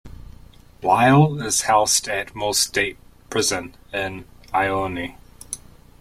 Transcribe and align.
Lyle 0.81 1.39
is 1.43 1.61
housed 1.61 2.07
at 2.07 2.35
Mule 2.35 2.53
Creek 2.53 2.57
State 2.63 2.97
Prison 3.29 3.75
in 3.93 4.25
Ione. 4.51 5.15